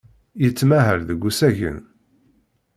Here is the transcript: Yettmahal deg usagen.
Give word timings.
Yettmahal 0.43 0.99
deg 1.09 1.21
usagen. 1.29 1.79